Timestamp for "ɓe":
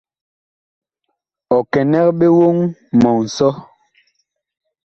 2.19-2.27